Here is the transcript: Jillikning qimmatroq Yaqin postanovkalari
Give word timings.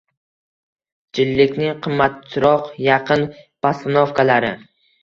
Jillikning 1.19 1.75
qimmatroq 1.83 2.73
Yaqin 2.89 3.31
postanovkalari 3.39 4.57